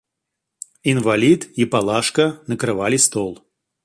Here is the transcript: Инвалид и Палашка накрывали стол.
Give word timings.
Инвалид 0.83 1.45
и 1.57 1.63
Палашка 1.67 2.41
накрывали 2.47 2.97
стол. 2.97 3.45